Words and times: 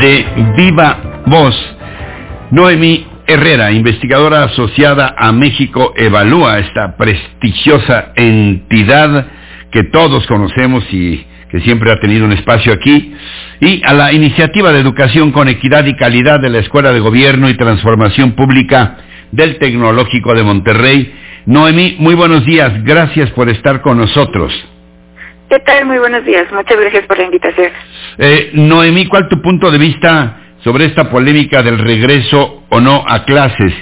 de 0.00 0.24
Viva 0.56 1.22
Voz. 1.26 1.54
Noemi 2.50 3.06
Herrera, 3.26 3.70
investigadora 3.70 4.44
asociada 4.44 5.14
a 5.16 5.30
México 5.30 5.92
Evalúa, 5.94 6.58
esta 6.58 6.96
prestigiosa 6.96 8.12
entidad 8.16 9.26
que 9.70 9.84
todos 9.84 10.26
conocemos 10.26 10.84
y 10.90 11.24
que 11.50 11.60
siempre 11.60 11.92
ha 11.92 12.00
tenido 12.00 12.24
un 12.24 12.32
espacio 12.32 12.72
aquí, 12.72 13.14
y 13.60 13.82
a 13.84 13.92
la 13.92 14.12
iniciativa 14.12 14.72
de 14.72 14.80
educación 14.80 15.32
con 15.32 15.48
equidad 15.48 15.84
y 15.84 15.94
calidad 15.96 16.40
de 16.40 16.48
la 16.48 16.58
Escuela 16.58 16.92
de 16.92 17.00
Gobierno 17.00 17.50
y 17.50 17.56
Transformación 17.56 18.32
Pública 18.32 18.96
del 19.32 19.58
Tecnológico 19.58 20.34
de 20.34 20.42
Monterrey. 20.42 21.14
Noemí, 21.46 21.96
muy 21.98 22.14
buenos 22.14 22.46
días, 22.46 22.72
gracias 22.84 23.30
por 23.32 23.50
estar 23.50 23.82
con 23.82 23.98
nosotros. 23.98 24.52
¿Qué 25.50 25.58
tal? 25.58 25.84
Muy 25.84 25.98
buenos 25.98 26.24
días, 26.24 26.50
muchas 26.52 26.80
gracias 26.80 27.04
por 27.06 27.18
la 27.18 27.24
invitación. 27.24 27.70
Eh, 28.18 28.50
Noemí, 28.54 29.06
¿cuál 29.06 29.28
tu 29.28 29.40
punto 29.40 29.70
de 29.70 29.78
vista 29.78 30.36
sobre 30.62 30.86
esta 30.86 31.10
polémica 31.10 31.62
del 31.62 31.78
regreso 31.78 32.64
o 32.68 32.80
no 32.80 33.04
a 33.06 33.24
clases 33.24 33.72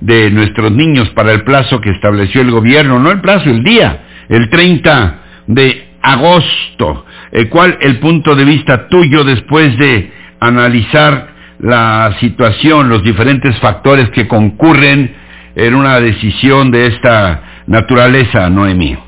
de 0.00 0.30
nuestros 0.30 0.70
niños 0.70 1.08
para 1.10 1.32
el 1.32 1.42
plazo 1.42 1.80
que 1.80 1.90
estableció 1.90 2.40
el 2.40 2.50
gobierno? 2.50 2.98
No 2.98 3.10
el 3.10 3.20
plazo, 3.20 3.50
el 3.50 3.62
día, 3.62 4.04
el 4.28 4.48
30 4.48 5.18
de 5.46 5.88
agosto. 6.02 7.04
Eh, 7.32 7.48
¿Cuál 7.48 7.78
el 7.80 7.98
punto 7.98 8.34
de 8.34 8.44
vista 8.44 8.88
tuyo 8.88 9.24
después 9.24 9.76
de 9.78 10.12
analizar 10.40 11.28
la 11.60 12.16
situación, 12.20 12.88
los 12.88 13.02
diferentes 13.02 13.58
factores 13.58 14.10
que 14.10 14.28
concurren 14.28 15.14
en 15.56 15.74
una 15.74 16.00
decisión 16.00 16.70
de 16.70 16.86
esta 16.86 17.64
naturaleza, 17.66 18.48
Noemí? 18.48 19.07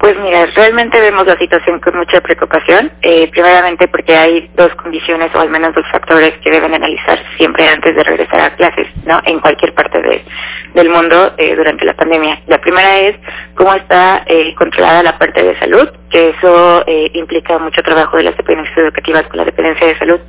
Pues 0.00 0.18
mira, 0.18 0.46
realmente 0.56 0.98
vemos 0.98 1.26
la 1.26 1.36
situación 1.36 1.78
con 1.78 1.94
mucha 1.94 2.22
preocupación, 2.22 2.90
eh, 3.02 3.28
primeramente 3.30 3.86
porque 3.86 4.16
hay 4.16 4.50
dos 4.56 4.74
condiciones 4.76 5.30
o 5.34 5.40
al 5.40 5.50
menos 5.50 5.74
dos 5.74 5.84
factores 5.92 6.32
que 6.42 6.50
deben 6.50 6.72
analizar 6.72 7.18
siempre 7.36 7.68
antes 7.68 7.94
de 7.94 8.02
regresar 8.02 8.40
a 8.40 8.56
clases, 8.56 8.86
¿no? 9.04 9.20
En 9.26 9.40
cualquier 9.40 9.74
parte 9.74 10.00
de, 10.00 10.24
del 10.72 10.88
mundo 10.88 11.34
eh, 11.36 11.54
durante 11.54 11.84
la 11.84 11.92
pandemia. 11.92 12.40
La 12.46 12.58
primera 12.62 12.98
es 12.98 13.16
cómo 13.54 13.74
está 13.74 14.22
eh, 14.24 14.54
controlada 14.54 15.02
la 15.02 15.18
parte 15.18 15.42
de 15.42 15.58
salud, 15.58 15.90
que 16.08 16.30
eso 16.30 16.82
eh, 16.86 17.10
implica 17.12 17.58
mucho 17.58 17.82
trabajo 17.82 18.16
de 18.16 18.22
las 18.22 18.36
dependencias 18.38 18.78
educativas 18.78 19.26
con 19.26 19.36
la 19.36 19.44
dependencia 19.44 19.86
de 19.86 19.98
salud 19.98 20.20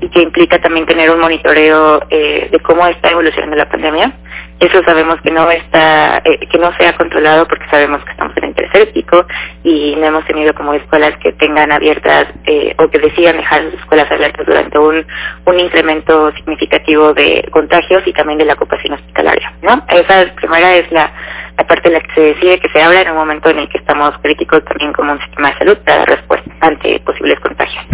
y 0.00 0.08
que 0.08 0.22
implica 0.22 0.60
también 0.60 0.86
tener 0.86 1.10
un 1.10 1.18
monitoreo 1.18 1.98
de 2.08 2.60
cómo 2.62 2.86
está 2.86 3.10
evolucionando 3.10 3.56
la 3.56 3.68
pandemia. 3.68 4.12
Eso 4.58 4.82
sabemos 4.84 5.20
que 5.20 5.30
no 5.30 5.50
está, 5.50 6.22
eh, 6.24 6.46
que 6.50 6.58
no 6.58 6.74
se 6.76 6.86
ha 6.86 6.96
controlado 6.96 7.46
porque 7.46 7.68
sabemos 7.70 8.02
que 8.04 8.10
estamos 8.12 8.34
en 8.38 8.44
el 8.44 8.54
tercer 8.54 8.90
pico 8.92 9.26
y 9.62 9.94
no 9.96 10.06
hemos 10.06 10.24
tenido 10.24 10.54
como 10.54 10.72
escuelas 10.72 11.16
que 11.18 11.32
tengan 11.32 11.72
abiertas 11.72 12.28
eh, 12.46 12.74
o 12.78 12.88
que 12.88 12.98
decidan 12.98 13.36
dejar 13.36 13.64
sus 13.64 13.74
escuelas 13.74 14.10
abiertas 14.10 14.46
durante 14.46 14.78
un, 14.78 15.06
un 15.44 15.60
incremento 15.60 16.32
significativo 16.32 17.12
de 17.12 17.46
contagios 17.52 18.02
y 18.06 18.14
también 18.14 18.38
de 18.38 18.46
la 18.46 18.54
ocupación 18.54 18.94
hospitalaria, 18.94 19.52
¿no? 19.60 19.84
Esa 19.88 20.24
primera 20.36 20.74
es 20.76 20.90
la, 20.90 21.12
la 21.58 21.66
parte 21.66 21.88
en 21.88 21.94
la 21.94 22.00
que 22.00 22.14
se 22.14 22.20
decide 22.20 22.58
que 22.58 22.70
se 22.70 22.80
habla 22.80 23.02
en 23.02 23.10
un 23.10 23.16
momento 23.16 23.50
en 23.50 23.58
el 23.58 23.68
que 23.68 23.78
estamos 23.78 24.16
críticos 24.22 24.64
también 24.64 24.92
como 24.94 25.12
un 25.12 25.20
sistema 25.20 25.50
de 25.50 25.58
salud 25.58 25.78
para 25.84 25.98
dar 25.98 26.08
respuesta 26.08 26.45
ante 26.60 27.00
posibles 27.00 27.38
contagios. 27.40 27.84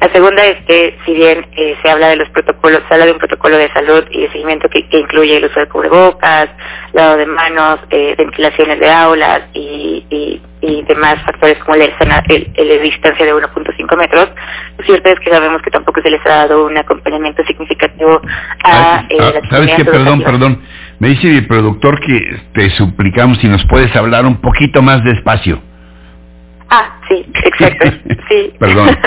La 0.00 0.10
segunda 0.12 0.44
es 0.44 0.64
que 0.66 0.96
si 1.04 1.14
bien 1.14 1.46
eh, 1.56 1.76
se 1.82 1.90
habla 1.90 2.08
de 2.08 2.16
los 2.16 2.28
protocolos, 2.30 2.82
se 2.88 2.94
habla 2.94 3.06
de 3.06 3.12
un 3.12 3.18
protocolo 3.18 3.56
de 3.56 3.72
salud 3.72 4.04
y 4.10 4.22
de 4.22 4.32
seguimiento 4.32 4.68
que, 4.68 4.88
que 4.88 4.98
incluye 4.98 5.36
el 5.36 5.44
uso 5.44 5.60
de 5.60 5.68
cubrebocas, 5.68 6.50
lavado 6.92 7.18
de 7.18 7.26
manos, 7.26 7.80
eh, 7.90 8.14
ventilaciones 8.16 8.80
de 8.80 8.90
aulas 8.90 9.42
y, 9.54 10.04
y, 10.10 10.42
y 10.60 10.82
demás 10.82 11.22
factores 11.24 11.58
como 11.58 11.76
la, 11.76 11.84
el, 11.84 12.52
el, 12.54 12.82
distancia 12.82 13.26
de 13.26 13.34
1.5 13.34 13.96
metros, 13.96 14.28
lo 14.78 14.84
cierto 14.84 15.08
es 15.10 15.20
que 15.20 15.30
sabemos 15.30 15.62
que 15.62 15.70
tampoco 15.70 16.00
se 16.02 16.10
les 16.10 16.24
ha 16.26 16.46
dado 16.46 16.66
un 16.66 16.76
acompañamiento 16.76 17.44
significativo 17.44 18.20
a 18.64 19.04
eh, 19.08 19.16
ah, 19.20 19.32
la 19.34 19.50
¿Sabes 19.50 19.74
qué? 19.76 19.84
Perdón, 19.84 20.22
perdón. 20.22 20.62
Me 20.98 21.08
dice 21.08 21.26
mi 21.26 21.40
productor 21.42 22.00
que 22.00 22.40
te 22.54 22.70
suplicamos 22.70 23.38
si 23.38 23.48
nos 23.48 23.64
puedes 23.66 23.94
hablar 23.96 24.24
un 24.24 24.40
poquito 24.40 24.82
más 24.82 25.02
despacio. 25.02 25.60
Ah, 26.74 26.90
sí, 27.06 27.26
exacto. 27.44 27.84
sí. 28.30 28.54
Perdón. 28.58 28.98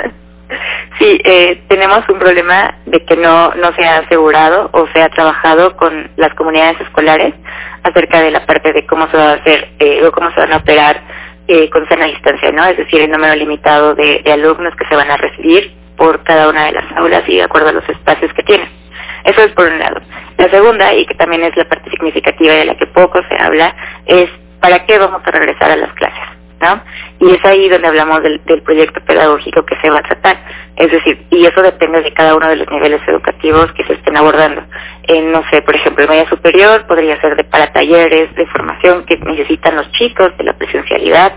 sí, 1.00 1.20
eh, 1.24 1.64
tenemos 1.68 2.08
un 2.10 2.20
problema 2.20 2.76
de 2.86 3.04
que 3.06 3.18
no, 3.18 3.56
no 3.56 3.74
se 3.74 3.84
ha 3.84 3.98
asegurado 3.98 4.70
o 4.72 4.88
se 4.94 5.02
ha 5.02 5.10
trabajado 5.10 5.76
con 5.76 6.12
las 6.16 6.32
comunidades 6.36 6.80
escolares 6.82 7.34
acerca 7.82 8.22
de 8.22 8.30
la 8.30 8.46
parte 8.46 8.72
de 8.72 8.86
cómo 8.86 9.10
se 9.10 9.18
va 9.18 9.32
a 9.32 9.34
hacer 9.34 9.70
eh, 9.80 10.06
o 10.06 10.12
cómo 10.12 10.30
se 10.30 10.42
van 10.42 10.54
a 10.54 10.58
operar 10.58 11.02
eh, 11.48 11.68
con 11.72 11.90
sana 11.90 12.06
distancia, 12.06 12.52
¿no? 12.52 12.66
Es 12.66 12.78
decir, 12.78 13.02
el 13.02 13.10
número 13.10 13.34
limitado 13.34 13.96
de, 13.96 14.22
de 14.24 14.32
alumnos 14.32 14.76
que 14.76 14.86
se 14.86 14.96
van 14.96 15.10
a 15.10 15.18
recibir 15.18 15.74
por 15.98 16.24
cada 16.24 16.50
una 16.50 16.66
de 16.66 16.74
las 16.74 16.86
aulas 16.98 17.24
y 17.28 17.38
de 17.38 17.44
acuerdo 17.44 17.70
a 17.70 17.74
los 17.74 17.90
espacios 17.90 18.32
que 18.34 18.44
tienen. 18.44 18.70
Eso 19.24 19.42
es 19.42 19.52
por 19.54 19.66
un 19.66 19.80
lado. 19.80 20.02
La 20.38 20.50
segunda, 20.50 20.94
y 20.94 21.04
que 21.08 21.16
también 21.16 21.44
es 21.44 21.58
la 21.58 21.66
parte 21.66 21.90
significativa 21.90 22.54
de 22.54 22.66
la 22.66 22.76
que 22.76 22.86
poco 22.86 23.20
se 23.28 23.42
habla, 23.42 23.76
es 24.06 24.30
¿para 24.60 24.86
qué 24.86 25.00
vamos 25.00 25.24
a 25.26 25.32
regresar 25.32 25.72
a 25.72 25.76
las 25.78 25.92
clases? 25.94 26.36
¿no? 26.62 26.82
Y 27.26 27.32
es 27.32 27.44
ahí 27.44 27.68
donde 27.70 27.88
hablamos 27.88 28.22
del, 28.22 28.40
proyecto 28.62 29.02
pedagógico 29.02 29.66
que 29.66 29.76
se 29.82 29.90
va 29.90 29.98
a 29.98 30.04
tratar. 30.04 30.38
Es 30.76 30.92
decir, 30.92 31.26
y 31.32 31.44
eso 31.44 31.60
depende 31.64 32.04
de 32.04 32.14
cada 32.14 32.36
uno 32.36 32.48
de 32.48 32.58
los 32.58 32.70
niveles 32.70 33.02
educativos 33.08 33.72
que 33.74 33.84
se 33.86 33.94
estén 33.94 34.16
abordando. 34.16 34.62
En, 35.08 35.32
no 35.32 35.42
sé, 35.50 35.64
por 35.64 35.76
ejemplo, 35.76 36.04
en 36.04 36.12
media 36.12 36.30
superior 36.30 36.86
podría 36.86 37.20
ser 37.22 37.36
de 37.36 37.44
para 37.44 37.74
talleres 37.74 38.36
de 38.36 38.46
formación 38.46 39.06
que 39.06 39.18
necesitan 39.18 39.76
los 39.76 39.92
chicos, 39.94 40.38
de 40.38 40.44
la 40.44 40.54
presencialidad, 40.54 41.34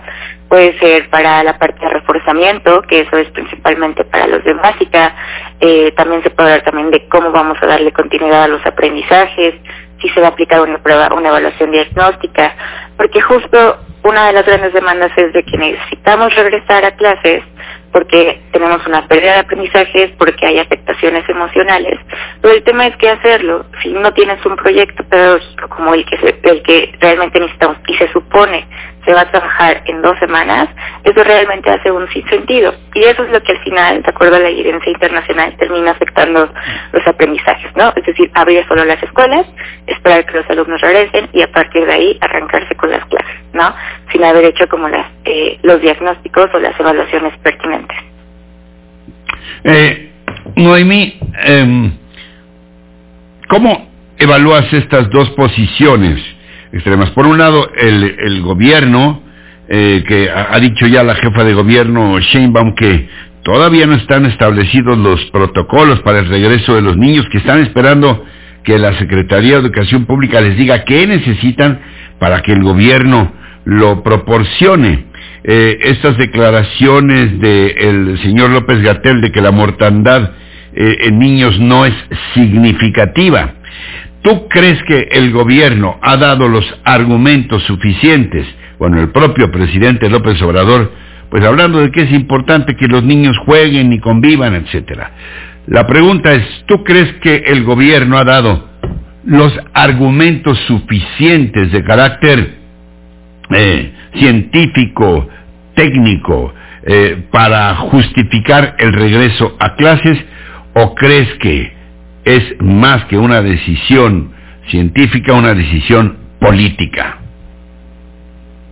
puede 0.47 0.79
ser 0.79 1.09
para 1.09 1.43
la 1.43 1.59
parte 1.59 1.81
de 1.81 1.89
reforzamiento, 1.89 2.83
que 2.83 3.01
eso 3.01 3.17
es 3.17 3.31
principalmente 3.31 4.05
para 4.05 4.27
los 4.27 4.45
de 4.45 4.53
básica, 4.53 5.17
eh, 5.59 5.93
también 5.93 6.23
se 6.23 6.29
puede 6.29 6.51
hablar 6.51 6.65
también 6.67 6.91
de 6.91 7.09
cómo 7.09 7.33
vamos 7.33 7.57
a 7.63 7.67
darle 7.67 7.93
continuidad 7.93 8.43
a 8.43 8.49
los 8.49 8.65
aprendizajes, 8.67 9.55
si 10.03 10.09
se 10.11 10.21
va 10.21 10.27
a 10.27 10.31
aplicar 10.31 10.61
una 10.61 10.83
prueba, 10.83 11.09
una 11.15 11.29
evaluación 11.29 11.71
diagnóstica, 11.71 12.55
porque 12.97 13.23
justo 13.23 13.79
una 14.03 14.27
de 14.27 14.33
las 14.33 14.47
grandes 14.47 14.73
demandas 14.73 15.13
es 15.17 15.33
de 15.33 15.43
que 15.43 15.59
necesitamos 15.59 16.35
regresar 16.35 16.85
a 16.85 16.93
clases 16.93 17.43
porque 17.93 18.41
tenemos 18.53 18.87
una 18.87 19.07
pérdida 19.09 19.35
de 19.35 19.41
aprendizajes, 19.41 20.11
porque 20.19 20.47
hay 20.47 20.59
afectaciones 20.59 21.29
emocionales, 21.29 21.99
pero 22.41 22.55
el 22.55 22.63
tema 22.63 22.87
es 22.87 22.97
que 22.97 23.09
hacerlo, 23.09 23.65
si 23.83 23.91
no 23.91 24.13
tienes 24.13 24.45
un 24.45 24.57
proyecto 24.57 25.03
pedagógico 25.05 25.69
como 25.69 25.95
el 25.95 26.05
que, 26.05 26.39
el 26.43 26.63
que 26.63 26.93
realmente 27.01 27.41
necesitamos 27.41 27.79
y 27.87 27.95
se 27.95 28.13
supone 28.13 28.67
se 29.09 29.15
va 29.15 29.23
a 29.23 29.31
trabajar 29.31 29.83
en 29.87 30.03
dos 30.03 30.19
semanas, 30.19 30.69
eso 31.03 31.25
realmente 31.25 31.71
hace 31.71 31.91
un 31.91 32.07
sentido. 32.29 32.75
Y 32.93 33.05
eso 33.05 33.25
es 33.25 33.31
lo 33.31 33.43
que 33.43 33.53
al 33.53 33.59
final, 33.61 34.03
de 34.03 34.11
acuerdo 34.11 34.37
a 34.37 34.41
la 34.41 34.51
evidencia 34.51 34.93
internacional, 34.93 35.57
termina 35.57 35.93
afectando 35.93 36.53
los 36.93 37.07
aprendizajes, 37.07 37.75
¿no? 37.75 37.91
Es 37.97 38.05
decir, 38.05 38.31
abrir 38.35 38.67
solo 38.69 38.85
las 38.85 39.03
escuelas, 39.03 39.47
esperar 39.87 40.27
que 40.27 40.37
los 40.37 40.51
alumnos 40.51 40.79
regresen 40.83 41.31
y 41.33 41.41
a 41.41 41.51
partir 41.51 41.87
de 41.87 41.93
ahí 41.93 42.19
arrancarse 42.21 42.75
con 42.75 42.91
las 42.91 43.03
clases, 43.07 43.35
Sin 44.13 44.25
haber 44.25 44.45
hecho 44.47 44.69
como 44.69 44.89
las, 44.89 45.07
eh, 45.25 45.59
los 45.63 45.81
diagnósticos 45.81 46.51
o 46.55 46.59
las 46.59 46.79
evaluaciones 46.79 47.37
pertinentes. 47.39 47.97
Eh, 49.65 50.11
Noemí, 50.57 51.19
eh, 51.45 51.93
¿cómo 53.49 53.89
evalúas 54.19 54.73
estas 54.73 55.11
dos 55.11 55.31
posiciones? 55.31 56.39
extremas. 56.73 57.11
Por 57.11 57.27
un 57.27 57.39
lado, 57.39 57.71
el, 57.77 58.17
el 58.19 58.43
gobierno, 58.43 59.23
eh, 59.69 60.05
que 60.07 60.31
ha, 60.31 60.59
dicho 60.61 60.87
ya 60.87 61.03
la 61.03 61.15
jefa 61.15 61.45
de 61.45 61.55
gobierno 61.55 62.19
Sheinbaum 62.21 62.75
que 62.75 63.09
todavía 63.43 63.87
no 63.87 63.95
están 63.95 64.27
establecidos 64.27 64.97
los 64.99 65.25
protocolos 65.31 66.01
para 66.01 66.21
el 66.21 66.29
regreso 66.29 66.75
de 66.75 66.83
los 66.83 66.97
niños, 66.97 67.27
que 67.31 67.39
están 67.39 67.61
esperando 67.61 68.25
que 68.65 68.79
la 68.79 68.99
Secretaría 68.99 69.55
de 69.55 69.61
Educación 69.61 70.07
Pública 70.07 70.41
les 70.41 70.57
diga 70.57 70.85
qué 70.85 71.07
necesitan 71.07 71.81
para 72.19 72.43
que 72.43 72.53
el 72.53 72.63
gobierno 72.63 73.33
lo 73.69 74.03
proporcione. 74.03 75.05
Eh, 75.45 75.79
estas 75.83 76.17
declaraciones 76.17 77.39
del 77.39 78.19
señor 78.23 78.51
López 78.51 78.81
Gatel 78.81 79.21
de 79.21 79.31
que 79.31 79.43
la 79.43 79.51
mortandad 79.51 80.33
eh, 80.75 80.97
en 81.03 81.19
niños 81.19 81.61
no 81.61 81.85
es 81.85 81.93
significativa. 82.33 83.57
¿Tú 84.23 84.49
crees 84.49 84.83
que 84.85 85.09
el 85.13 85.33
gobierno 85.33 85.99
ha 86.01 86.17
dado 86.17 86.49
los 86.49 86.65
argumentos 86.83 87.63
suficientes? 87.65 88.47
Bueno, 88.79 89.01
el 89.01 89.11
propio 89.11 89.51
presidente 89.51 90.09
López 90.09 90.41
Obrador, 90.41 90.91
pues 91.31 91.45
hablando 91.45 91.81
de 91.81 91.91
que 91.91 92.03
es 92.03 92.13
importante 92.13 92.75
que 92.75 92.89
los 92.89 93.05
niños 93.05 93.37
jueguen 93.45 93.93
y 93.93 94.01
convivan, 94.01 94.55
etcétera. 94.55 95.13
La 95.67 95.87
pregunta 95.87 96.33
es, 96.33 96.43
¿tú 96.67 96.83
crees 96.85 97.13
que 97.21 97.43
el 97.47 97.65
gobierno 97.65 98.17
ha 98.17 98.25
dado 98.25 98.67
los 99.27 99.53
argumentos 99.75 100.59
suficientes 100.67 101.71
de 101.71 101.85
carácter 101.85 102.58
eh, 103.51 103.93
científico, 104.15 105.29
técnico, 105.75 106.53
eh, 106.85 107.25
para 107.31 107.75
justificar 107.77 108.77
el 108.79 108.93
regreso 108.93 109.57
a 109.59 109.75
clases? 109.75 110.19
¿O 110.75 110.95
crees 110.95 111.33
que 111.39 111.73
es 112.25 112.61
más 112.61 113.05
que 113.07 113.17
una 113.17 113.41
decisión 113.43 114.35
científica, 114.69 115.33
una 115.33 115.55
decisión 115.55 116.19
política. 116.41 117.19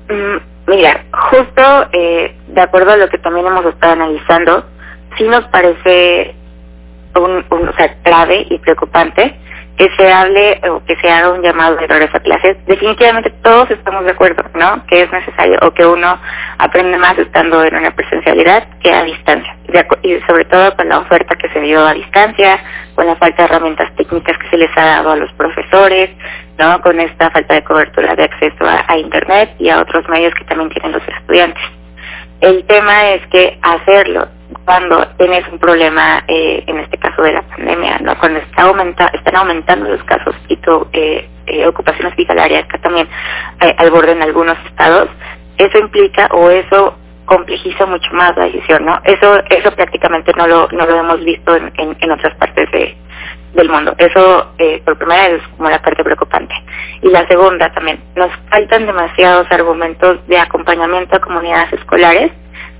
Mm, 0.08 0.70
mira, 0.70 1.04
justo 1.12 1.88
eh, 1.92 2.34
de 2.48 2.60
acuerdo 2.60 2.92
a 2.92 2.96
lo 2.96 3.08
que 3.08 3.18
también 3.18 3.46
hemos 3.46 3.64
estado 3.66 3.94
analizando, 3.94 4.66
sí 5.16 5.24
nos 5.24 5.44
parece 5.46 6.34
un, 7.14 7.44
un, 7.50 7.70
grave 8.04 8.46
y 8.50 8.58
preocupante 8.58 9.34
que 9.76 9.90
se 9.96 10.10
hable 10.10 10.60
o 10.70 10.82
que 10.84 10.96
se 10.96 11.10
haga 11.10 11.32
un 11.32 11.42
llamado 11.42 11.76
de 11.76 11.86
regreso 11.86 12.16
a 12.16 12.20
clases. 12.20 12.56
Definitivamente 12.66 13.30
todos 13.42 13.70
estamos 13.70 14.04
de 14.04 14.12
acuerdo, 14.12 14.42
¿no? 14.54 14.84
Que 14.86 15.02
es 15.02 15.12
necesario 15.12 15.58
o 15.62 15.70
que 15.72 15.84
uno 15.84 16.18
aprende 16.58 16.96
más 16.96 17.18
estando 17.18 17.62
en 17.62 17.76
una 17.76 17.90
presencialidad 17.94 18.66
que 18.80 18.90
a 18.90 19.04
distancia. 19.04 19.54
Y 20.02 20.18
sobre 20.26 20.46
todo 20.46 20.74
con 20.76 20.88
la 20.88 20.98
oferta 20.98 21.36
que 21.36 21.48
se 21.50 21.60
dio 21.60 21.86
a 21.86 21.92
distancia, 21.92 22.58
con 22.94 23.06
la 23.06 23.16
falta 23.16 23.42
de 23.42 23.48
herramientas 23.48 23.94
técnicas 23.96 24.38
que 24.38 24.48
se 24.48 24.56
les 24.56 24.70
ha 24.76 24.84
dado 24.84 25.10
a 25.10 25.16
los 25.16 25.32
profesores, 25.32 26.10
¿no? 26.58 26.80
Con 26.80 26.98
esta 26.98 27.30
falta 27.30 27.54
de 27.54 27.64
cobertura 27.64 28.16
de 28.16 28.24
acceso 28.24 28.64
a, 28.64 28.84
a 28.88 28.96
Internet 28.96 29.54
y 29.58 29.68
a 29.68 29.80
otros 29.80 30.08
medios 30.08 30.34
que 30.34 30.44
también 30.44 30.70
tienen 30.70 30.92
los 30.92 31.06
estudiantes. 31.06 31.62
El 32.40 32.64
tema 32.66 33.10
es 33.10 33.26
que 33.28 33.58
hacerlo 33.62 34.28
cuando 34.66 35.06
tienes 35.16 35.46
un 35.48 35.58
problema, 35.58 36.24
eh, 36.26 36.64
en 36.66 36.80
este 36.80 36.98
caso 36.98 37.22
de 37.22 37.32
la 37.32 37.42
pandemia, 37.42 37.98
¿no? 38.00 38.18
cuando 38.18 38.40
está 38.40 38.62
aumenta, 38.62 39.06
están 39.14 39.36
aumentando 39.36 39.88
los 39.88 40.02
casos 40.02 40.34
y 40.48 40.56
tu 40.56 40.88
eh, 40.92 41.28
eh, 41.46 41.66
ocupación 41.66 42.08
hospitalaria 42.08 42.60
está 42.60 42.76
también 42.78 43.08
eh, 43.60 43.74
al 43.78 43.90
borde 43.92 44.12
en 44.12 44.22
algunos 44.22 44.58
estados, 44.66 45.08
eso 45.56 45.78
implica 45.78 46.26
o 46.32 46.50
eso 46.50 46.98
complejiza 47.26 47.86
mucho 47.86 48.12
más 48.12 48.36
la 48.36 48.46
decisión, 48.46 48.84
¿no? 48.84 49.00
Eso 49.04 49.40
eso 49.50 49.70
prácticamente 49.72 50.32
no 50.36 50.46
lo 50.46 50.68
no 50.68 50.86
lo 50.86 50.96
hemos 50.96 51.24
visto 51.24 51.56
en, 51.56 51.72
en, 51.76 51.96
en 52.00 52.10
otras 52.10 52.34
partes 52.36 52.70
de, 52.72 52.96
del 53.56 53.68
mundo. 53.68 53.94
Eso, 53.98 54.52
eh, 54.58 54.80
por 54.84 54.96
primera 54.96 55.28
vez, 55.28 55.42
es 55.42 55.48
como 55.56 55.68
la 55.68 55.82
parte 55.82 56.04
preocupante. 56.04 56.54
Y 57.02 57.08
la 57.08 57.26
segunda 57.26 57.72
también, 57.72 58.00
nos 58.14 58.30
faltan 58.50 58.86
demasiados 58.86 59.50
argumentos 59.50 60.24
de 60.28 60.38
acompañamiento 60.38 61.16
a 61.16 61.20
comunidades 61.20 61.72
escolares, 61.72 62.30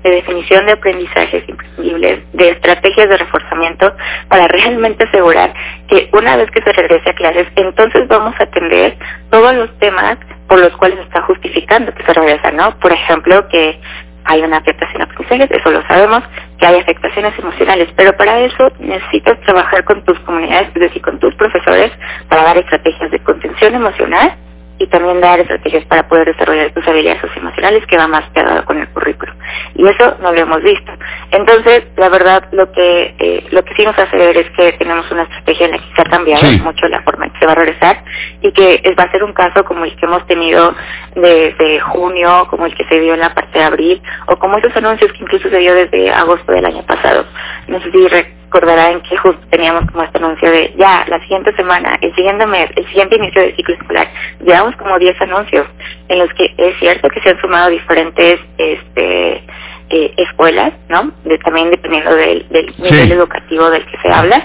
de 0.07 0.15
definición 0.15 0.65
de 0.65 0.73
aprendizajes 0.73 1.47
imprescindibles, 1.47 2.19
de 2.33 2.49
estrategias 2.49 3.09
de 3.09 3.17
reforzamiento 3.17 3.93
para 4.29 4.47
realmente 4.47 5.03
asegurar 5.03 5.53
que 5.87 6.09
una 6.13 6.37
vez 6.37 6.49
que 6.51 6.61
se 6.61 6.71
regrese 6.71 7.09
a 7.09 7.13
clases, 7.13 7.47
entonces 7.55 8.07
vamos 8.07 8.33
a 8.39 8.43
atender 8.43 8.97
todos 9.29 9.53
los 9.55 9.77
temas 9.79 10.17
por 10.47 10.59
los 10.59 10.75
cuales 10.77 10.99
está 10.99 11.21
justificando 11.23 11.93
que 11.93 12.03
se 12.03 12.13
regresa, 12.13 12.51
¿no? 12.51 12.77
Por 12.79 12.91
ejemplo, 12.91 13.47
que 13.49 13.79
hay 14.23 14.41
una 14.41 14.57
afectación 14.57 15.01
a 15.01 15.05
aprendizajes, 15.05 15.49
eso 15.51 15.71
lo 15.71 15.81
sabemos, 15.87 16.23
que 16.59 16.65
hay 16.65 16.79
afectaciones 16.79 17.37
emocionales, 17.39 17.89
pero 17.95 18.15
para 18.17 18.39
eso 18.41 18.71
necesitas 18.79 19.39
trabajar 19.41 19.85
con 19.85 20.03
tus 20.03 20.19
comunidades, 20.19 20.69
es 20.75 20.81
decir, 20.81 21.01
con 21.01 21.17
tus 21.19 21.33
profesores, 21.35 21.91
para 22.27 22.43
dar 22.43 22.57
estrategias 22.57 23.09
de 23.11 23.19
contención 23.19 23.75
emocional 23.75 24.35
y 24.79 24.87
también 24.87 25.21
dar 25.21 25.39
estrategias 25.39 25.85
para 25.85 26.07
poder 26.07 26.25
desarrollar 26.25 26.71
tus 26.71 26.87
habilidades 26.87 27.21
socioemocionales 27.21 27.85
que 27.87 27.97
va 27.97 28.07
más 28.07 28.29
pegado 28.31 28.63
con 28.65 28.77
el 28.77 28.87
currículo. 28.89 29.33
Y 29.77 29.87
eso 29.87 30.17
no 30.21 30.31
lo 30.31 30.39
hemos 30.39 30.61
visto. 30.63 30.91
Entonces, 31.31 31.83
la 31.97 32.09
verdad, 32.09 32.45
lo 32.51 32.71
que 32.71 33.13
eh, 33.19 33.45
lo 33.51 33.63
que 33.63 33.75
sí 33.75 33.85
nos 33.85 33.97
hace 33.97 34.17
ver 34.17 34.35
es 34.35 34.49
que 34.51 34.73
tenemos 34.73 35.09
una 35.11 35.23
estrategia 35.23 35.67
en 35.67 35.71
la 35.73 35.77
que 35.77 35.95
se 35.95 36.01
ha 36.01 36.05
cambiado 36.05 36.41
Sí. 36.47 36.59
mucho 36.61 36.87
la 36.87 37.01
forma 37.03 37.25
en 37.25 37.31
que 37.31 37.39
se 37.39 37.45
va 37.45 37.51
a 37.51 37.55
regresar 37.55 38.03
y 38.41 38.51
que 38.53 38.81
es- 38.83 38.97
va 38.97 39.03
a 39.03 39.11
ser 39.11 39.23
un 39.23 39.33
caso 39.33 39.63
como 39.65 39.85
el 39.85 39.95
que 39.95 40.05
hemos 40.07 40.25
tenido 40.25 40.73
desde 41.15 41.79
junio, 41.79 42.47
como 42.49 42.65
el 42.65 42.73
que 42.75 42.85
se 42.85 42.99
dio 42.99 43.13
en 43.13 43.19
la 43.19 43.33
parte 43.33 43.59
de 43.59 43.65
abril, 43.65 44.01
o 44.27 44.37
como 44.37 44.57
esos 44.57 44.75
anuncios 44.75 45.11
que 45.13 45.23
incluso 45.23 45.47
se 45.49 45.57
dio 45.57 45.73
desde 45.75 46.11
agosto 46.11 46.51
del 46.51 46.65
año 46.65 46.83
pasado. 46.83 47.25
No 47.67 47.79
sé 47.81 47.91
si 47.91 48.07
recordarán 48.07 49.01
que 49.01 49.17
justo 49.17 49.41
teníamos 49.49 49.89
como 49.91 50.03
este 50.03 50.17
anuncio 50.17 50.49
de 50.49 50.73
ya, 50.77 51.05
la 51.07 51.19
siguiente 51.21 51.53
semana, 51.55 51.97
el 52.01 52.15
siguiente 52.15 52.45
mes, 52.47 52.69
el 52.75 52.85
siguiente 52.87 53.15
inicio 53.17 53.41
del 53.41 53.55
ciclo 53.55 53.75
escolar. 53.75 54.07
Llevamos 54.43 54.75
como 54.77 54.97
10 54.97 55.19
anuncios 55.21 55.67
en 56.07 56.19
los 56.19 56.29
que 56.33 56.53
es 56.57 56.77
cierto 56.79 57.09
que 57.09 57.19
se 57.21 57.29
han 57.29 57.41
sumado 57.41 57.69
diferentes 57.69 58.39
este 58.57 59.43
eh, 59.89 60.13
escuelas, 60.17 60.73
¿no? 60.89 61.11
De, 61.23 61.37
también 61.39 61.69
dependiendo 61.71 62.13
del, 62.15 62.45
del 62.49 62.73
Sí. 62.75 62.81
nivel 62.83 63.11
educativo 63.11 63.69
del 63.69 63.85
que 63.85 63.97
se 64.01 64.11
habla, 64.11 64.41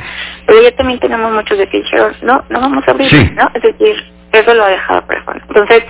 pero 0.47 0.62
ya 0.62 0.71
también 0.77 0.99
tenemos 1.00 1.33
muchos 1.33 1.59
de 1.59 1.67
que 1.69 1.79
dijeron, 1.79 2.12
no, 2.23 2.44
no 2.49 2.61
vamos 2.61 2.85
a 2.87 2.91
abrir, 2.93 3.09
Sí. 3.11 3.31
¿no? 3.35 3.50
Es 3.55 3.62
decir, 3.62 3.97
eso 4.33 4.55
lo 4.55 4.65
ha 4.65 4.69
dejado 4.69 5.06
por 5.06 5.23
fondo. 5.25 5.41
Entonces, 5.49 5.85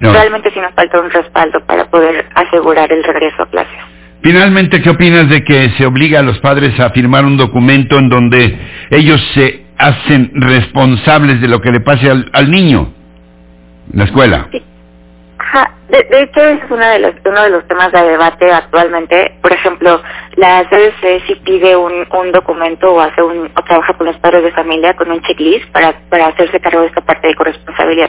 No. 0.00 0.12
realmente 0.12 0.50
sí 0.52 0.60
nos 0.60 0.72
falta 0.74 1.00
un 1.00 1.10
respaldo 1.10 1.60
para 1.66 1.84
poder 1.90 2.26
asegurar 2.34 2.90
el 2.92 3.02
regreso 3.04 3.42
a 3.42 3.46
clases. 3.46 3.78
Finalmente, 4.22 4.80
¿qué 4.80 4.90
opinas 4.90 5.28
de 5.28 5.42
que 5.42 5.70
se 5.76 5.84
obliga 5.84 6.20
a 6.20 6.22
los 6.22 6.38
padres 6.38 6.78
a 6.78 6.90
firmar 6.90 7.24
un 7.24 7.36
documento 7.36 7.98
en 7.98 8.08
donde 8.08 8.56
ellos 8.90 9.20
se 9.34 9.64
hacen 9.78 10.30
responsables 10.34 11.40
de 11.40 11.48
lo 11.48 11.60
que 11.60 11.72
le 11.72 11.80
pase 11.80 12.08
al, 12.08 12.30
al 12.32 12.50
niño 12.50 12.92
en 13.92 13.98
la 13.98 14.04
escuela? 14.04 14.46
Sí. 14.52 14.62
De, 15.92 16.04
de 16.04 16.22
hecho, 16.22 16.40
es 16.40 16.58
uno 16.70 16.86
de, 16.86 17.00
los, 17.00 17.12
uno 17.22 17.42
de 17.42 17.50
los 17.50 17.68
temas 17.68 17.92
de 17.92 18.02
debate 18.02 18.50
actualmente. 18.50 19.34
Por 19.42 19.52
ejemplo, 19.52 20.00
la 20.36 20.64
CDC 20.70 21.26
sí 21.26 21.34
pide 21.44 21.76
un, 21.76 22.06
un 22.10 22.32
documento 22.32 22.94
o 22.94 23.00
hace 23.00 23.20
un, 23.20 23.50
o 23.54 23.62
trabaja 23.62 23.92
con 23.92 24.06
los 24.06 24.16
padres 24.16 24.42
de 24.42 24.52
familia 24.52 24.94
con 24.94 25.10
un 25.10 25.20
checklist 25.20 25.70
para, 25.70 25.92
para 26.08 26.28
hacerse 26.28 26.60
cargo 26.60 26.80
de 26.80 26.86
esta 26.86 27.02
parte 27.02 27.28
de 27.28 27.34
corresponsabilidad. 27.34 28.08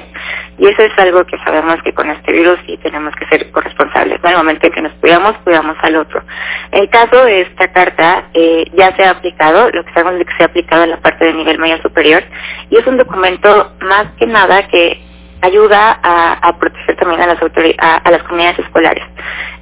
Y 0.58 0.68
eso 0.68 0.82
es 0.82 0.98
algo 0.98 1.26
que 1.26 1.38
sabemos 1.40 1.76
que 1.84 1.94
con 1.94 2.10
este 2.10 2.32
virus 2.32 2.58
sí 2.66 2.78
tenemos 2.78 3.14
que 3.18 3.26
ser 3.26 3.52
corresponsables. 3.52 4.22
En 4.24 4.50
en 4.50 4.58
que 4.60 4.82
nos 4.82 4.94
cuidamos, 4.94 5.36
cuidamos 5.44 5.76
al 5.82 5.98
otro. 5.98 6.22
El 6.72 6.88
caso 6.90 7.26
de 7.26 7.42
esta 7.42 7.68
carta 7.74 8.30
eh, 8.34 8.64
ya 8.76 8.96
se 8.96 9.04
ha 9.04 9.10
aplicado, 9.10 9.70
lo 9.72 9.84
que 9.84 9.92
sabemos 9.92 10.22
es 10.22 10.28
que 10.28 10.38
se 10.38 10.44
ha 10.44 10.46
aplicado 10.46 10.86
en 10.86 10.92
la 10.92 11.02
parte 11.02 11.26
de 11.26 11.34
nivel 11.34 11.60
medio 11.60 11.82
superior, 11.82 12.24
y 12.70 12.78
es 12.78 12.88
un 12.88 12.96
documento 12.96 13.74
más 13.82 14.06
que 14.18 14.26
nada 14.26 14.70
que 14.70 15.02
ayuda 15.44 16.00
a, 16.02 16.58
proteger 16.58 16.96
también 16.96 17.22
a 17.22 17.28
las 17.28 17.40
a, 17.42 18.24
comunidades 18.24 18.60
escolares. 18.60 19.04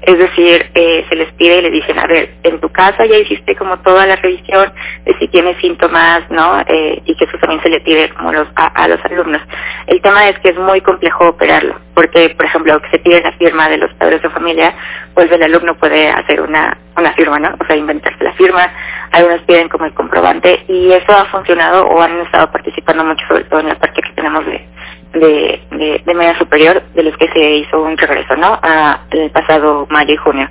Es 0.03 0.17
decir, 0.17 0.69
eh, 0.75 1.05
se 1.09 1.15
les 1.15 1.31
pide 1.33 1.57
y 1.57 1.61
le 1.61 1.71
dicen, 1.71 1.97
a 1.97 2.05
ver, 2.05 2.29
en 2.43 2.59
tu 2.59 2.69
casa 2.69 3.05
ya 3.05 3.17
hiciste 3.17 3.55
como 3.55 3.77
toda 3.79 4.05
la 4.05 4.15
revisión 4.15 4.71
de 5.05 5.15
si 5.17 5.27
tienes 5.27 5.57
síntomas, 5.57 6.23
¿no? 6.29 6.59
Eh, 6.67 7.01
y 7.05 7.15
que 7.15 7.25
eso 7.25 7.37
también 7.39 7.61
se 7.61 7.69
le 7.69 7.81
pide 7.81 8.09
como 8.09 8.31
los, 8.31 8.47
a, 8.55 8.67
a 8.67 8.87
los 8.87 9.03
alumnos. 9.05 9.41
El 9.87 10.01
tema 10.01 10.29
es 10.29 10.37
que 10.39 10.49
es 10.49 10.57
muy 10.57 10.81
complejo 10.81 11.29
operarlo, 11.29 11.75
porque, 11.95 12.29
por 12.29 12.45
ejemplo, 12.45 12.79
que 12.81 12.89
se 12.91 12.99
pide 12.99 13.21
la 13.21 13.31
firma 13.33 13.69
de 13.69 13.77
los 13.77 13.93
padres 13.95 14.21
de 14.21 14.29
familia, 14.29 14.73
pues 15.15 15.31
el 15.31 15.41
alumno 15.41 15.75
puede 15.75 16.09
hacer 16.09 16.41
una, 16.41 16.77
una 16.95 17.13
firma, 17.13 17.39
¿no? 17.39 17.55
O 17.59 17.65
sea, 17.65 17.75
inventarse 17.75 18.23
la 18.23 18.33
firma, 18.33 18.71
algunos 19.11 19.41
piden 19.41 19.69
como 19.69 19.85
el 19.85 19.93
comprobante, 19.93 20.63
y 20.67 20.91
eso 20.91 21.11
ha 21.11 21.25
funcionado 21.25 21.87
o 21.87 22.01
han 22.01 22.19
estado 22.21 22.51
participando 22.51 23.03
mucho, 23.03 23.25
sobre 23.27 23.43
todo 23.45 23.59
en 23.59 23.69
la 23.69 23.75
parte 23.75 24.01
que 24.01 24.13
tenemos 24.13 24.45
de 24.45 24.70
de, 25.13 25.61
de, 25.71 26.01
de 26.05 26.13
media 26.13 26.37
superior 26.37 26.81
de 26.93 27.03
los 27.03 27.15
que 27.17 27.27
se 27.29 27.39
hizo 27.57 27.81
un 27.81 27.97
regreso, 27.97 28.35
¿no? 28.35 28.59
A, 28.61 29.01
el 29.11 29.29
pasado 29.31 29.87
mayo 29.89 30.13
y 30.13 30.17
junio. 30.17 30.49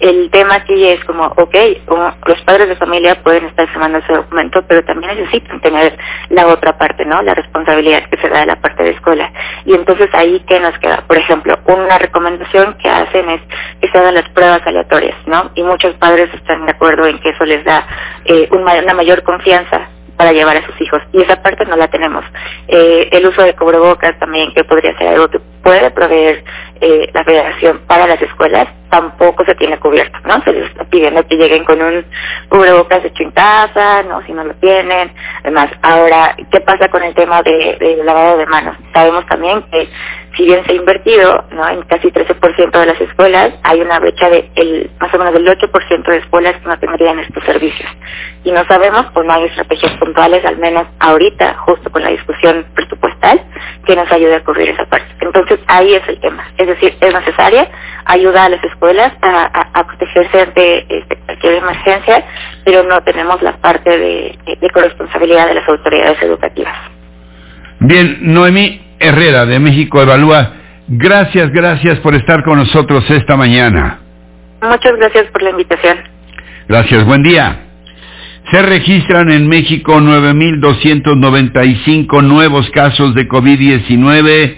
El 0.00 0.30
tema 0.30 0.56
aquí 0.56 0.86
es 0.86 1.02
como, 1.04 1.26
ok, 1.26 1.54
los 2.26 2.40
padres 2.42 2.68
de 2.68 2.76
familia 2.76 3.22
pueden 3.22 3.46
estar 3.46 3.68
firmando 3.68 3.98
ese 3.98 4.12
documento, 4.12 4.62
pero 4.66 4.84
también 4.84 5.16
necesitan 5.16 5.60
tener 5.60 5.96
la 6.30 6.48
otra 6.48 6.76
parte, 6.76 7.04
¿no? 7.04 7.22
La 7.22 7.34
responsabilidad 7.34 8.08
que 8.10 8.16
se 8.18 8.28
da 8.28 8.40
de 8.40 8.46
la 8.46 8.56
parte 8.56 8.82
de 8.82 8.90
escuela. 8.90 9.32
Y 9.64 9.74
entonces 9.74 10.10
ahí, 10.12 10.42
¿qué 10.46 10.60
nos 10.60 10.78
queda? 10.78 11.04
Por 11.06 11.16
ejemplo, 11.16 11.58
una 11.66 11.98
recomendación 11.98 12.76
que 12.82 12.88
hacen 12.88 13.30
es 13.30 13.40
que 13.80 13.88
se 13.88 13.98
hagan 13.98 14.14
las 14.14 14.28
pruebas 14.30 14.60
aleatorias, 14.66 15.16
¿no? 15.26 15.50
Y 15.54 15.62
muchos 15.62 15.94
padres 15.94 16.32
están 16.34 16.66
de 16.66 16.72
acuerdo 16.72 17.06
en 17.06 17.18
que 17.20 17.30
eso 17.30 17.44
les 17.44 17.64
da 17.64 17.86
eh, 18.24 18.48
una 18.50 18.94
mayor 18.94 19.22
confianza 19.22 19.88
para 20.22 20.34
llevar 20.34 20.56
a 20.56 20.64
sus 20.64 20.80
hijos 20.80 21.02
y 21.12 21.20
esa 21.20 21.42
parte 21.42 21.66
no 21.66 21.74
la 21.74 21.88
tenemos. 21.88 22.24
Eh, 22.68 23.08
el 23.10 23.26
uso 23.26 23.42
de 23.42 23.56
cubrebocas 23.56 24.16
también, 24.20 24.54
que 24.54 24.62
podría 24.62 24.96
ser 24.96 25.08
algo 25.08 25.26
que 25.26 25.40
puede 25.64 25.90
proveer 25.90 26.44
eh, 26.80 27.10
la 27.12 27.24
federación 27.24 27.80
para 27.88 28.06
las 28.06 28.22
escuelas, 28.22 28.68
tampoco 28.88 29.44
se 29.44 29.56
tiene 29.56 29.80
cubierto, 29.80 30.16
¿no? 30.24 30.40
Se 30.44 30.52
les 30.52 30.70
está 30.70 30.84
pidiendo 30.84 31.26
que 31.26 31.34
lleguen 31.34 31.64
con 31.64 31.82
un 31.82 32.04
cubrebocas 32.48 33.04
hecho 33.04 33.24
en 33.24 33.32
casa, 33.32 34.04
¿no? 34.04 34.22
Si 34.22 34.32
no 34.32 34.44
lo 34.44 34.54
tienen. 34.54 35.12
Además, 35.40 35.70
ahora, 35.82 36.36
¿qué 36.52 36.60
pasa 36.60 36.88
con 36.88 37.02
el 37.02 37.14
tema 37.14 37.42
de, 37.42 37.76
de 37.80 38.04
lavado 38.04 38.38
de 38.38 38.46
manos? 38.46 38.76
Sabemos 38.94 39.26
también 39.26 39.60
que 39.72 39.88
si 40.36 40.44
bien 40.44 40.64
se 40.64 40.72
ha 40.72 40.74
invertido, 40.74 41.44
¿no? 41.50 41.68
En 41.68 41.82
casi 41.82 42.08
13% 42.08 42.70
de 42.70 42.86
las 42.86 43.00
escuelas, 43.00 43.52
hay 43.62 43.80
una 43.80 43.98
brecha 43.98 44.30
de 44.30 44.50
el, 44.54 44.90
más 44.98 45.12
o 45.12 45.18
menos 45.18 45.34
del 45.34 45.46
8% 45.46 46.04
de 46.04 46.16
escuelas 46.18 46.56
que 46.60 46.68
no 46.68 46.78
tendrían 46.78 47.18
estos 47.18 47.44
servicios. 47.44 47.90
Y 48.44 48.50
no 48.50 48.64
sabemos, 48.64 49.06
pues 49.12 49.26
no 49.26 49.32
hay 49.32 49.44
estrategias 49.44 49.92
puntuales, 49.98 50.44
al 50.44 50.56
menos 50.58 50.86
ahorita, 51.00 51.54
justo 51.58 51.90
con 51.90 52.02
la 52.02 52.10
discusión 52.10 52.64
presupuestal, 52.74 53.42
que 53.86 53.94
nos 53.94 54.10
ayude 54.10 54.36
a 54.36 54.44
cubrir 54.44 54.70
esa 54.70 54.86
parte. 54.86 55.06
Entonces, 55.20 55.60
ahí 55.66 55.94
es 55.94 56.08
el 56.08 56.18
tema. 56.20 56.44
Es 56.56 56.66
decir, 56.66 56.96
es 57.00 57.14
necesaria 57.14 57.68
ayuda 58.04 58.46
a 58.46 58.48
las 58.48 58.64
escuelas 58.64 59.12
a 59.22 59.86
protegerse 59.86 60.40
ante 60.40 60.78
este, 60.88 61.16
cualquier 61.24 61.54
emergencia, 61.54 62.24
pero 62.64 62.82
no 62.82 63.00
tenemos 63.02 63.40
la 63.42 63.56
parte 63.58 63.90
de, 63.90 64.38
de, 64.44 64.56
de 64.60 64.70
corresponsabilidad 64.70 65.46
de 65.46 65.54
las 65.54 65.68
autoridades 65.68 66.20
educativas. 66.20 66.74
Bien, 67.78 68.18
Noemí 68.20 68.81
Herrera 69.02 69.46
de 69.46 69.58
México 69.58 70.00
Evalúa, 70.00 70.52
gracias, 70.88 71.50
gracias 71.50 71.98
por 71.98 72.14
estar 72.14 72.44
con 72.44 72.58
nosotros 72.58 73.04
esta 73.10 73.36
mañana. 73.36 73.98
Muchas 74.62 74.96
gracias 74.96 75.26
por 75.32 75.42
la 75.42 75.50
invitación. 75.50 75.98
Gracias, 76.68 77.04
buen 77.04 77.22
día. 77.22 77.58
Se 78.50 78.62
registran 78.62 79.30
en 79.30 79.46
México 79.48 80.00
9.295 80.00 82.22
nuevos 82.22 82.70
casos 82.70 83.14
de 83.14 83.28
COVID-19 83.28 84.56